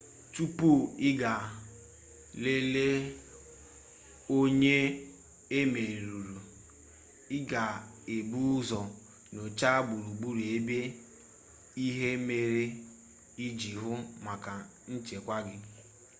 [0.33, 0.69] tupu
[1.07, 1.43] ị gaa
[2.43, 2.97] lelee
[4.37, 4.77] onye
[5.57, 6.35] e merụrụ
[7.35, 8.79] i ga-ebu ụzọ
[9.33, 10.77] nyochaa gburugburu ebe
[11.85, 12.63] ihe mere
[13.45, 13.91] iji hụ
[14.25, 14.53] maka
[14.93, 15.57] nchekwa gị